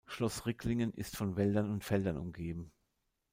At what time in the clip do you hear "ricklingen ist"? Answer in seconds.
0.47-1.15